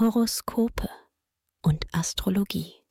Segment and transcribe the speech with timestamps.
[0.00, 0.90] Horoskope
[1.62, 2.82] und Astrologie.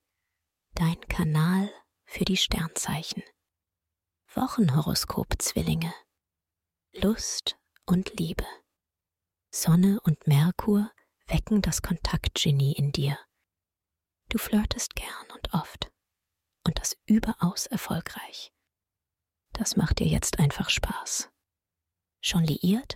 [0.73, 1.69] Dein Kanal
[2.05, 3.23] für die Sternzeichen.
[4.33, 5.93] Wochenhoroskop Zwillinge.
[6.93, 8.45] Lust und Liebe.
[9.53, 10.93] Sonne und Merkur
[11.27, 13.19] wecken das Kontaktgenie in dir.
[14.29, 15.91] Du flirtest gern und oft
[16.65, 18.53] und das überaus erfolgreich.
[19.51, 21.29] Das macht dir jetzt einfach Spaß.
[22.21, 22.95] Schon liiert?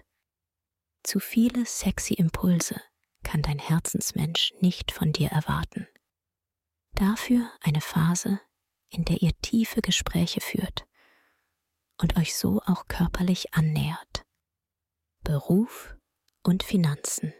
[1.04, 2.82] Zu viele sexy Impulse
[3.24, 5.88] kann dein Herzensmensch nicht von dir erwarten.
[6.94, 8.40] Dafür eine Phase,
[8.90, 10.88] in der ihr tiefe Gespräche führt
[12.02, 14.26] und euch so auch körperlich annähert.
[15.24, 15.96] Beruf
[16.44, 17.34] und Finanzen.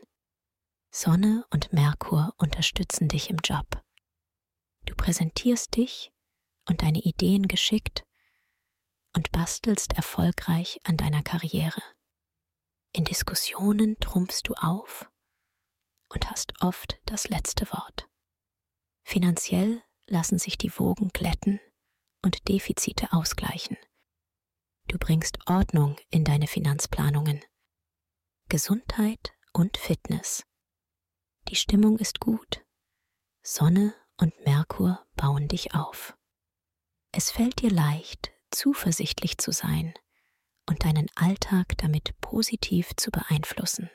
[0.92, 3.82] Sonne und Merkur unterstützen dich im Job.
[4.86, 6.12] Du präsentierst dich
[6.68, 8.04] und deine Ideen geschickt
[9.16, 11.82] und bastelst erfolgreich an deiner Karriere.
[12.94, 15.10] In Diskussionen trumpfst du auf
[16.38, 18.08] hast oft das letzte Wort.
[19.04, 21.60] Finanziell lassen sich die Wogen glätten
[22.22, 23.76] und Defizite ausgleichen.
[24.88, 27.44] Du bringst Ordnung in deine Finanzplanungen.
[28.50, 30.44] Gesundheit und Fitness.
[31.48, 32.64] Die Stimmung ist gut.
[33.42, 36.16] Sonne und Merkur bauen dich auf.
[37.14, 39.92] Es fällt dir leicht, zuversichtlich zu sein
[40.70, 43.90] und deinen Alltag damit positiv zu beeinflussen.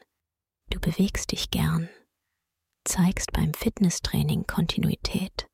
[0.71, 1.89] Du bewegst dich gern
[2.85, 5.49] zeigst beim Fitnesstraining Kontinuität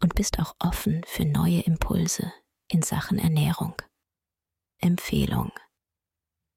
[0.00, 2.32] und bist auch offen für neue Impulse
[2.68, 3.74] in Sachen Ernährung.
[4.78, 5.52] Empfehlung.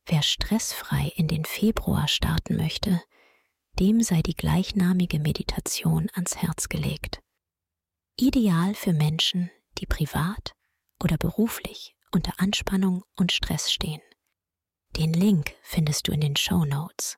[0.06, 3.02] Wer stressfrei in den Februar starten möchte,
[3.80, 7.20] dem sei die gleichnamige Meditation ans Herz gelegt.
[8.18, 10.54] Ideal für Menschen, die privat
[11.04, 14.02] oder beruflich unter Anspannung und Stress stehen.
[14.96, 17.18] Den Link findest du in den Show Notes.